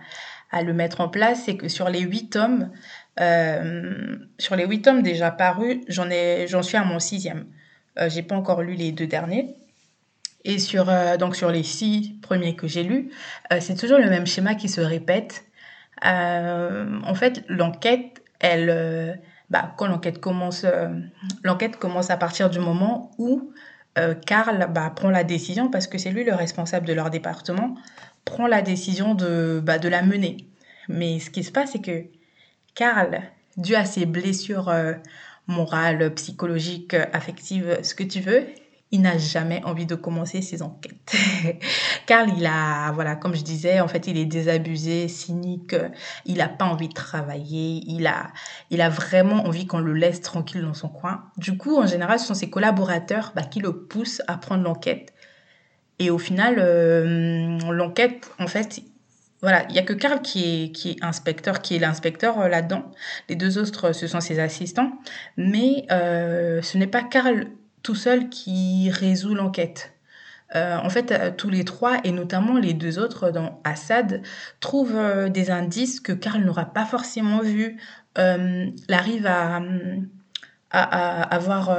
à, 0.51 0.61
le 0.61 0.73
mettre 0.73 1.01
en 1.01 1.09
place. 1.09 1.45
C'est 1.45 1.57
que 1.57 1.69
sur 1.69 1.89
les 1.89 2.01
huit 2.01 2.29
tomes, 2.29 2.69
sur 3.17 4.55
les 4.55 4.65
huit 4.65 4.81
tomes 4.81 5.01
déjà 5.01 5.31
parus, 5.31 5.77
j'en 5.87 6.63
suis 6.63 6.77
à 6.77 6.83
mon 6.83 6.99
sixième. 6.99 7.45
Euh, 7.99 8.09
j'ai 8.09 8.23
pas 8.23 8.35
encore 8.35 8.61
lu 8.61 8.73
les 8.73 8.91
deux 8.91 9.07
derniers. 9.07 9.55
Et 10.45 10.59
sur, 10.59 10.89
euh, 10.89 11.15
donc 11.17 11.35
sur 11.35 11.51
les 11.51 11.63
six 11.63 12.17
premiers 12.21 12.55
que 12.55 12.67
j'ai 12.67 12.83
lus, 12.83 13.11
euh, 13.51 13.59
c'est 13.61 13.75
toujours 13.75 13.99
le 13.99 14.09
même 14.09 14.25
schéma 14.25 14.55
qui 14.55 14.67
se 14.67 14.81
répète. 14.81 15.45
en 16.01 17.15
fait, 17.15 17.43
l'enquête, 17.47 18.21
elle, 18.39 19.21
bah, 19.49 19.73
quand 19.77 19.87
l'enquête 19.87 20.19
commence, 20.19 20.65
l'enquête 21.43 21.77
commence 21.77 22.09
à 22.09 22.17
partir 22.17 22.49
du 22.49 22.59
moment 22.59 23.11
où 23.17 23.53
Karl 24.25 24.67
bah, 24.73 24.91
prend 24.93 25.09
la 25.09 25.23
décision, 25.23 25.69
parce 25.69 25.87
que 25.87 25.97
c'est 25.97 26.11
lui 26.11 26.25
le 26.25 26.33
responsable 26.33 26.85
de 26.85 26.93
leur 26.93 27.09
département, 27.09 27.75
prend 28.25 28.47
la 28.47 28.61
décision 28.61 29.15
de, 29.15 29.61
bah, 29.63 29.79
de 29.79 29.87
la 29.87 30.01
mener. 30.01 30.37
Mais 30.89 31.19
ce 31.19 31.29
qui 31.29 31.43
se 31.43 31.51
passe, 31.51 31.71
c'est 31.71 31.81
que 31.81 32.05
Karl, 32.75 33.21
dû 33.57 33.75
à 33.75 33.85
ses 33.85 34.05
blessures 34.05 34.73
morale, 35.47 36.13
psychologique, 36.15 36.93
affective, 36.93 37.79
ce 37.83 37.95
que 37.95 38.03
tu 38.03 38.19
veux, 38.19 38.45
il 38.91 39.01
n'a 39.01 39.17
jamais 39.17 39.63
envie 39.65 39.87
de 39.87 39.95
commencer 39.95 40.43
ses 40.43 40.61
enquêtes. 40.61 41.15
Car 42.05 42.27
il 42.27 42.45
a, 42.45 42.91
voilà, 42.91 43.15
comme 43.15 43.33
je 43.33 43.41
disais, 43.41 43.79
en 43.79 43.87
fait, 43.87 44.05
il 44.05 44.17
est 44.17 44.25
désabusé, 44.25 45.07
cynique, 45.07 45.75
il 46.25 46.37
n'a 46.37 46.47
pas 46.47 46.65
envie 46.65 46.89
de 46.89 46.93
travailler, 46.93 47.81
il 47.87 48.05
a, 48.05 48.27
il 48.69 48.81
a 48.81 48.89
vraiment 48.89 49.47
envie 49.47 49.65
qu'on 49.65 49.79
le 49.79 49.93
laisse 49.93 50.21
tranquille 50.21 50.61
dans 50.61 50.75
son 50.75 50.89
coin. 50.89 51.23
Du 51.37 51.57
coup, 51.57 51.77
en 51.77 51.87
général, 51.87 52.19
ce 52.19 52.27
sont 52.27 52.35
ses 52.35 52.51
collaborateurs 52.51 53.33
bah, 53.35 53.41
qui 53.41 53.61
le 53.61 53.73
poussent 53.73 54.21
à 54.27 54.37
prendre 54.37 54.63
l'enquête. 54.63 55.11
Et 55.97 56.11
au 56.11 56.19
final, 56.19 56.57
euh, 56.59 57.57
l'enquête, 57.71 58.29
en 58.37 58.47
fait, 58.47 58.83
voilà, 59.43 59.65
il 59.69 59.75
y 59.75 59.79
a 59.79 59.81
que 59.83 59.91
Karl 59.91 60.21
qui 60.21 60.71
est, 60.85 61.03
inspecteur, 61.03 61.61
qui 61.61 61.75
est 61.75 61.79
l'inspecteur 61.79 62.39
euh, 62.39 62.47
là-dedans. 62.47 62.89
Les 63.27 63.35
deux 63.35 63.57
autres, 63.57 63.91
ce 63.91 64.07
sont 64.07 64.21
ses 64.21 64.39
assistants. 64.39 64.93
Mais 65.35 65.85
euh, 65.91 66.61
ce 66.61 66.77
n'est 66.77 66.87
pas 66.87 67.03
Karl 67.03 67.47
tout 67.83 67.93
seul 67.93 68.29
qui 68.29 68.89
résout 68.89 69.35
l'enquête. 69.35 69.91
Euh, 70.55 70.77
en 70.77 70.89
fait, 70.89 71.35
tous 71.35 71.49
les 71.49 71.65
trois, 71.65 71.97
et 72.05 72.13
notamment 72.13 72.57
les 72.57 72.73
deux 72.73 72.99
autres 72.99 73.31
dans 73.31 73.59
Assad, 73.65 74.21
trouvent 74.61 75.29
des 75.29 75.51
indices 75.51 75.99
que 75.99 76.13
Karl 76.13 76.41
n'aura 76.41 76.65
pas 76.73 76.85
forcément 76.85 77.41
vus. 77.41 77.77
il 78.17 78.73
arrive 78.87 79.27
à, 79.27 79.61
à, 80.71 81.21
avoir 81.23 81.69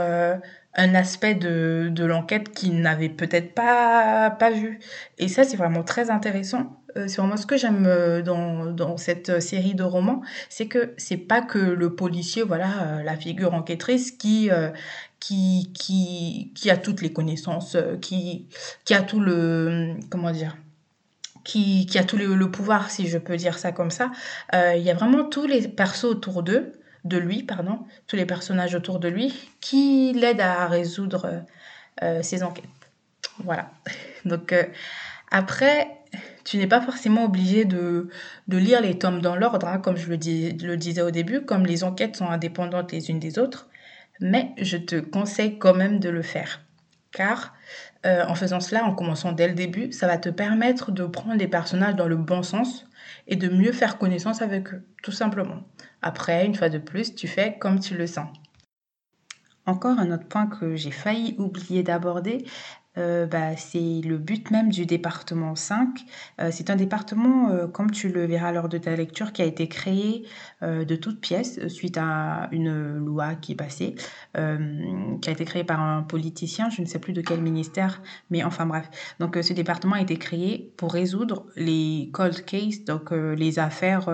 un 0.76 0.94
aspect 0.94 1.34
de, 1.34 2.04
l'enquête 2.04 2.50
qu'il 2.50 2.80
n'avait 2.80 3.08
peut-être 3.08 3.54
pas, 3.54 4.50
vu. 4.50 4.80
Et 5.18 5.28
ça, 5.28 5.44
c'est 5.44 5.56
vraiment 5.56 5.82
très 5.82 6.10
intéressant 6.10 6.83
c'est 6.94 7.16
vraiment 7.16 7.36
ce 7.36 7.46
que 7.46 7.56
j'aime 7.56 7.86
euh, 7.86 8.22
dans, 8.22 8.96
cette 8.96 9.40
série 9.40 9.74
de 9.74 9.82
romans, 9.82 10.22
c'est 10.48 10.66
que 10.66 10.94
c'est 10.96 11.16
pas 11.16 11.42
que 11.42 11.58
le 11.58 11.94
policier, 11.94 12.42
voilà, 12.42 12.82
euh, 12.82 13.02
la 13.02 13.16
figure 13.16 13.54
enquêtrice 13.54 14.12
qui, 14.12 14.50
qui, 15.20 15.70
qui, 15.74 16.52
qui 16.54 16.70
a 16.70 16.76
toutes 16.76 17.02
les 17.02 17.12
connaissances, 17.12 17.76
qui, 18.00 18.46
qui 18.84 18.94
a 18.94 19.02
tout 19.02 19.20
le, 19.20 19.94
comment 20.10 20.30
dire, 20.30 20.56
qui, 21.42 21.86
qui 21.86 21.98
a 21.98 22.04
tout 22.04 22.16
le, 22.16 22.34
le, 22.34 22.50
pouvoir, 22.50 22.90
si 22.90 23.08
je 23.08 23.18
peux 23.18 23.36
dire 23.36 23.58
ça 23.58 23.72
comme 23.72 23.90
ça. 23.90 24.10
Il 24.52 24.82
y 24.82 24.90
a 24.90 24.94
vraiment 24.94 25.24
tous 25.24 25.46
les 25.46 25.66
persos 25.68 26.04
autour 26.04 26.42
d'eux, 26.42 26.72
de 27.04 27.18
lui, 27.18 27.42
pardon, 27.42 27.80
tous 28.06 28.16
les 28.16 28.24
personnages 28.24 28.74
autour 28.74 28.98
de 28.98 29.08
lui, 29.08 29.34
qui 29.60 30.12
l'aident 30.14 30.40
à 30.40 30.66
résoudre 30.66 31.44
ses 32.22 32.42
enquêtes. 32.42 32.64
Voilà. 33.44 33.70
Donc 34.24 34.54
après, 35.30 35.88
tu 36.44 36.58
n'es 36.58 36.66
pas 36.66 36.80
forcément 36.80 37.24
obligé 37.24 37.64
de, 37.64 38.08
lire 38.48 38.80
les 38.80 38.98
tomes 38.98 39.20
dans 39.20 39.36
l'ordre, 39.36 39.66
hein, 39.66 39.78
comme 39.78 39.96
je 39.96 40.08
le, 40.08 40.16
le 40.16 40.76
disais 40.76 41.02
au 41.02 41.10
début, 41.10 41.42
comme 41.42 41.66
les 41.66 41.84
enquêtes 41.84 42.16
sont 42.16 42.28
indépendantes 42.28 42.92
les 42.92 43.10
unes 43.10 43.18
des 43.18 43.38
autres, 43.38 43.68
mais 44.20 44.52
je 44.58 44.76
te 44.76 44.96
conseille 44.96 45.58
quand 45.58 45.74
même 45.74 45.98
de 45.98 46.08
le 46.08 46.22
faire. 46.22 46.60
Car 47.12 47.54
euh, 48.06 48.24
en 48.26 48.34
faisant 48.34 48.60
cela, 48.60 48.84
en 48.84 48.94
commençant 48.94 49.32
dès 49.32 49.48
le 49.48 49.54
début, 49.54 49.92
ça 49.92 50.06
va 50.06 50.18
te 50.18 50.28
permettre 50.28 50.92
de 50.92 51.04
prendre 51.04 51.36
les 51.36 51.48
personnages 51.48 51.94
dans 51.94 52.08
le 52.08 52.16
bon 52.16 52.42
sens 52.42 52.86
et 53.28 53.36
de 53.36 53.48
mieux 53.48 53.72
faire 53.72 53.98
connaissance 53.98 54.42
avec 54.42 54.74
eux, 54.74 54.82
tout 55.02 55.12
simplement. 55.12 55.62
Après, 56.02 56.44
une 56.44 56.54
fois 56.54 56.68
de 56.68 56.78
plus, 56.78 57.14
tu 57.14 57.28
fais 57.28 57.56
comme 57.58 57.80
tu 57.80 57.96
le 57.96 58.06
sens. 58.06 58.28
Encore 59.64 59.98
un 59.98 60.10
autre 60.10 60.28
point 60.28 60.46
que 60.46 60.76
j'ai 60.76 60.90
failli 60.90 61.34
oublier 61.38 61.82
d'aborder, 61.82 62.44
euh, 62.96 63.26
bah, 63.26 63.56
c'est 63.56 64.00
le 64.04 64.18
but 64.18 64.50
même 64.50 64.70
du 64.70 64.86
département 64.86 65.54
5. 65.54 66.04
Euh, 66.40 66.50
c'est 66.52 66.70
un 66.70 66.76
département, 66.76 67.50
euh, 67.50 67.66
comme 67.66 67.90
tu 67.90 68.08
le 68.08 68.24
verras 68.24 68.52
lors 68.52 68.68
de 68.68 68.78
ta 68.78 68.94
lecture, 68.94 69.32
qui 69.32 69.42
a 69.42 69.44
été 69.44 69.68
créé 69.68 70.24
de 70.62 70.96
toutes 70.96 71.20
pièces 71.20 71.66
suite 71.68 71.98
à 71.98 72.48
une 72.50 72.96
loi 72.96 73.34
qui 73.34 73.52
est 73.52 73.54
passée, 73.54 73.96
qui 74.34 75.28
a 75.28 75.32
été 75.32 75.44
créée 75.44 75.64
par 75.64 75.80
un 75.80 76.02
politicien, 76.02 76.70
je 76.70 76.80
ne 76.80 76.86
sais 76.86 76.98
plus 76.98 77.12
de 77.12 77.20
quel 77.20 77.42
ministère, 77.42 78.00
mais 78.30 78.42
enfin 78.44 78.64
bref. 78.64 78.88
Donc 79.20 79.36
ce 79.42 79.52
département 79.52 79.96
a 79.96 80.00
été 80.00 80.16
créé 80.16 80.72
pour 80.78 80.92
résoudre 80.92 81.44
les 81.56 82.08
cold 82.14 82.46
cases, 82.46 82.84
donc 82.84 83.10
les 83.10 83.58
affaires 83.58 84.08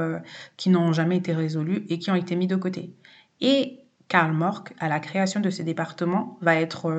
qui 0.56 0.70
n'ont 0.70 0.92
jamais 0.92 1.18
été 1.18 1.32
résolues 1.32 1.86
et 1.88 2.00
qui 2.00 2.10
ont 2.10 2.16
été 2.16 2.34
mis 2.34 2.48
de 2.48 2.56
côté. 2.56 2.92
Et 3.40 3.78
Karl 4.08 4.32
Mork, 4.32 4.72
à 4.80 4.88
la 4.88 4.98
création 4.98 5.38
de 5.38 5.50
ce 5.50 5.62
département, 5.62 6.36
va 6.40 6.56
être 6.56 6.90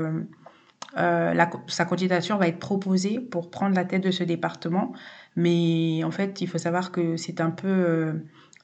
euh, 0.97 1.33
euh, 1.33 1.45
sa 1.67 1.85
candidature 1.85 2.37
va 2.37 2.47
être 2.47 2.59
proposée 2.59 3.19
pour 3.19 3.49
prendre 3.49 3.75
la 3.75 3.85
tête 3.85 4.03
de 4.03 4.11
ce 4.11 4.23
département. 4.23 4.93
Mais 5.35 6.03
en 6.03 6.11
fait, 6.11 6.41
il 6.41 6.47
faut 6.47 6.57
savoir 6.57 6.91
que 6.91 7.17
c'est 7.17 7.41
un 7.41 7.51
peu 7.51 8.13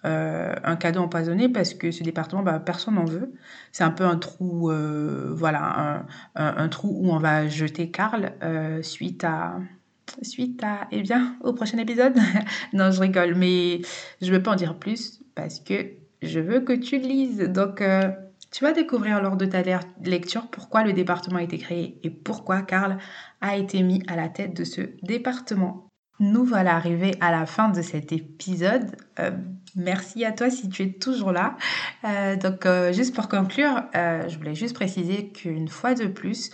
euh, 0.05 0.55
un 0.63 0.75
cadeau 0.75 1.01
empoisonné 1.01 1.49
parce 1.49 1.73
que 1.73 1.91
ce 1.91 2.03
département, 2.03 2.43
bah, 2.43 2.59
personne 2.59 2.95
n'en 2.95 3.05
veut. 3.05 3.33
C'est 3.71 3.83
un 3.83 3.91
peu 3.91 4.05
un 4.05 4.17
trou, 4.17 4.71
voilà, 5.33 6.05
un, 6.35 6.69
trou 6.69 6.89
où 7.01 7.11
on 7.11 7.19
va 7.19 7.47
jeter 7.47 7.91
Karl 7.91 8.33
suite 8.81 9.23
à 9.23 9.59
suite 10.21 10.63
à, 10.63 10.87
eh 10.91 11.01
bien, 11.01 11.35
au 11.41 11.53
prochain 11.53 11.77
épisode. 11.77 12.15
non, 12.73 12.91
je 12.91 13.01
rigole, 13.01 13.35
mais 13.35 13.81
je 14.21 14.31
ne 14.31 14.37
veux 14.37 14.43
pas 14.43 14.51
en 14.51 14.55
dire 14.55 14.77
plus 14.79 15.21
parce 15.35 15.59
que 15.59 15.91
je 16.21 16.39
veux 16.39 16.61
que 16.61 16.73
tu 16.73 16.97
lises. 16.97 17.39
Donc, 17.39 17.81
euh, 17.81 18.09
tu 18.51 18.63
vas 18.63 18.73
découvrir 18.73 19.21
lors 19.21 19.37
de 19.37 19.45
ta 19.45 19.61
lecture 20.03 20.47
pourquoi 20.47 20.83
le 20.83 20.93
département 20.93 21.37
a 21.37 21.43
été 21.43 21.57
créé 21.57 21.99
et 22.03 22.09
pourquoi 22.09 22.61
Karl 22.61 22.97
a 23.41 23.57
été 23.57 23.81
mis 23.83 24.03
à 24.07 24.15
la 24.15 24.29
tête 24.29 24.55
de 24.55 24.63
ce 24.63 24.81
département. 25.03 25.87
Nous 26.19 26.43
voilà 26.43 26.75
arrivés 26.75 27.15
à 27.21 27.31
la 27.31 27.45
fin 27.45 27.69
de 27.69 27.81
cet 27.81 28.11
épisode. 28.11 28.95
Euh, 29.19 29.31
merci 29.75 30.25
à 30.25 30.31
toi 30.31 30.49
si 30.49 30.69
tu 30.69 30.83
es 30.83 30.91
toujours 30.93 31.31
là. 31.31 31.57
Euh, 32.05 32.35
donc, 32.35 32.67
juste 32.91 33.13
pour 33.13 33.27
conclure, 33.27 33.83
je 33.93 34.35
voulais 34.37 34.55
juste 34.55 34.73
préciser 34.73 35.29
qu'une 35.29 35.67
fois 35.67 35.93
de 35.93 36.07
plus, 36.07 36.49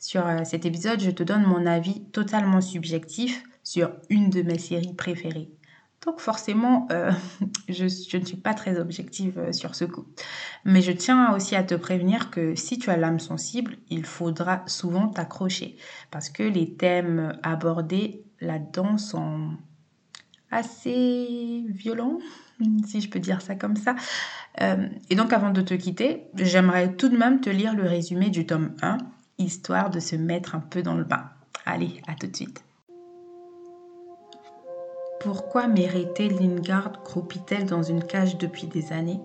sur 0.00 0.24
cet 0.44 0.66
épisode, 0.66 1.00
je 1.00 1.10
te 1.10 1.22
donne 1.22 1.44
mon 1.44 1.64
avis 1.64 2.04
totalement 2.10 2.60
subjectif 2.60 3.44
sur 3.62 3.92
une 4.10 4.30
de 4.30 4.42
mes 4.42 4.58
séries 4.58 4.94
préférées. 4.94 5.53
Donc 6.04 6.20
forcément, 6.20 6.86
euh, 6.92 7.10
je, 7.68 7.84
ne 7.84 8.24
suis 8.24 8.36
pas 8.36 8.54
très 8.54 8.78
objective 8.78 9.38
euh, 9.38 9.52
sur 9.52 9.74
ce 9.74 9.84
coup. 9.84 10.04
Mais 10.64 10.82
je 10.82 10.92
tiens 10.92 11.34
aussi 11.34 11.56
à 11.56 11.62
te 11.62 11.74
prévenir 11.74 12.30
que 12.30 12.54
si 12.54 12.78
tu 12.78 12.90
as 12.90 12.96
l'âme 12.96 13.20
sensible, 13.20 13.76
il 13.90 14.04
faudra 14.04 14.62
souvent 14.66 15.08
t'accrocher. 15.08 15.76
Parce 16.10 16.28
que 16.28 16.42
les 16.42 16.74
thèmes 16.74 17.38
abordés 17.42 18.22
là-dedans 18.40 18.98
sont 18.98 19.50
assez 20.50 21.64
violents, 21.68 22.18
si 22.86 23.00
je 23.00 23.08
peux 23.08 23.20
dire 23.20 23.40
ça 23.40 23.54
comme 23.54 23.76
ça. 23.76 23.96
Euh, 24.60 24.88
et 25.10 25.16
donc 25.16 25.32
avant 25.32 25.50
de 25.50 25.62
te 25.62 25.74
quitter, 25.74 26.24
j'aimerais 26.34 26.94
tout 26.94 27.08
de 27.08 27.16
même 27.16 27.40
te 27.40 27.50
lire 27.50 27.74
le 27.74 27.84
résumé 27.84 28.30
du 28.30 28.46
tome 28.46 28.74
1, 28.82 28.98
histoire 29.38 29.90
de 29.90 30.00
se 30.00 30.16
mettre 30.16 30.54
un 30.54 30.60
peu 30.60 30.82
dans 30.82 30.94
le 30.94 31.04
bain. 31.04 31.30
Allez, 31.66 32.02
à 32.06 32.14
tout 32.14 32.26
de 32.26 32.36
suite. 32.36 32.63
Pourquoi 35.24 35.68
Méréthée 35.68 36.28
Lingard 36.28 37.02
croupit-elle 37.02 37.64
dans 37.64 37.82
une 37.82 38.04
cage 38.04 38.36
depuis 38.36 38.66
des 38.66 38.92
années? 38.92 39.22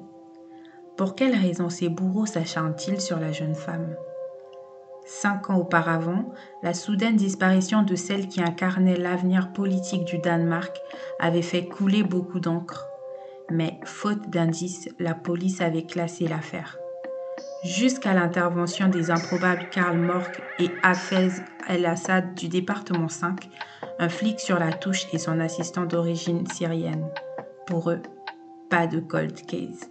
Pour 0.96 1.14
quelle 1.14 1.36
raison 1.36 1.70
ces 1.70 1.90
bourreaux 1.90 2.26
s'acharnent-ils 2.26 3.02
sur 3.02 3.20
la 3.20 3.34
jeune 3.34 3.54
femme? 3.54 3.98
Cinq 5.06 5.50
ans 5.50 5.58
auparavant, 5.58 6.34
la 6.64 6.74
soudaine 6.74 7.18
disparition 7.18 7.84
de 7.84 7.96
celle 7.96 8.30
qui 8.30 8.42
incarnait 8.42 8.96
l'avenir 8.96 9.52
politique 9.52 10.06
du 10.06 10.20
Danemark 10.20 10.80
avait 11.20 11.42
fait 11.42 11.66
couler 11.66 12.04
beaucoup 12.04 12.40
d'encre. 12.40 12.88
Mais, 13.50 13.78
faute 13.84 14.30
d'indices, 14.30 14.88
la 15.00 15.16
police 15.16 15.60
avait 15.60 15.86
classé 15.86 16.30
l'affaire. 16.30 16.80
Jusqu'à 17.66 18.14
l'intervention 18.14 18.88
des 18.88 19.12
improbables 19.12 19.68
Karl 19.70 19.98
Mork 19.98 20.42
et 20.60 20.70
Hafez 20.82 21.42
El-Assad 21.68 22.36
du 22.36 22.48
département 22.48 23.10
5, 23.10 23.50
un 24.00 24.08
flic 24.08 24.40
sur 24.40 24.58
la 24.58 24.72
touche 24.72 25.08
et 25.14 25.18
son 25.18 25.40
assistant 25.42 25.84
d'origine 25.84 26.48
syrienne. 26.48 27.06
Pour 27.68 27.92
eux, 27.92 28.02
pas 28.70 28.88
de 28.88 29.00
cold 29.00 29.46
case. 29.46 29.90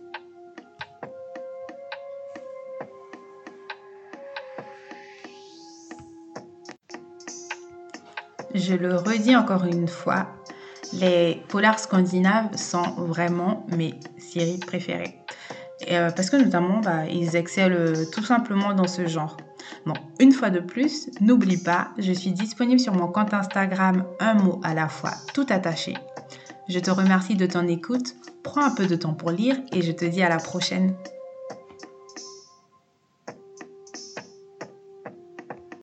Je 8.55 8.75
le 8.75 8.97
redis 8.97 9.37
encore 9.37 9.65
une 9.65 9.87
fois, 9.87 10.27
les 10.95 11.43
polars 11.49 11.79
scandinaves 11.79 12.57
sont 12.57 12.91
vraiment 12.97 13.67
mes 13.77 13.95
séries 14.17 14.59
préférées. 14.59 15.19
Euh, 15.91 16.11
parce 16.11 16.31
que 16.31 16.37
notamment, 16.37 16.80
bah, 16.80 17.04
ils 17.06 17.37
excellent 17.37 17.93
tout 18.11 18.25
simplement 18.25 18.73
dans 18.73 18.89
ce 18.89 19.06
genre. 19.06 19.37
Une 20.21 20.33
fois 20.33 20.51
de 20.51 20.61
plus, 20.61 21.11
n'oublie 21.21 21.57
pas, 21.57 21.89
je 21.99 22.13
suis 22.13 22.33
disponible 22.33 22.81
sur 22.81 22.95
mon 22.95 23.09
compte 23.09 23.35
Instagram 23.35 24.05
un 24.21 24.35
mot 24.35 24.61
à 24.65 24.75
la 24.75 24.89
fois, 24.89 25.13
tout 25.35 25.47
attaché. 25.49 25.95
Je 26.69 26.79
te 26.79 26.91
remercie 26.91 27.35
de 27.35 27.47
ton 27.47 27.67
écoute, 27.67 28.15
prends 28.43 28.65
un 28.65 28.75
peu 28.75 28.87
de 28.87 28.97
temps 28.97 29.15
pour 29.15 29.31
lire 29.31 29.57
et 29.73 29.83
je 29.83 29.93
te 29.93 30.05
dis 30.05 30.23
à 30.23 30.29
la 30.29 30.39
prochaine. 30.39 30.95